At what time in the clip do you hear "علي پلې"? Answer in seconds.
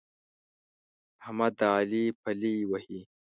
1.75-2.53